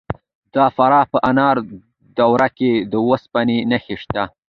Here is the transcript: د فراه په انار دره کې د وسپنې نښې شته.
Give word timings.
د 0.53 0.55
فراه 0.75 1.05
په 1.13 1.17
انار 1.29 1.57
دره 2.17 2.47
کې 2.57 2.71
د 2.91 2.93
وسپنې 3.09 3.57
نښې 3.71 3.95
شته. 4.03 4.23